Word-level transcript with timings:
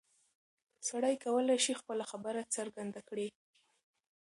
سړی 0.89 1.15
کولی 1.23 1.57
شي 1.65 1.73
خپله 1.81 2.03
خبره 2.11 2.41
څرګنده 2.55 3.01
کړي. 3.09 3.27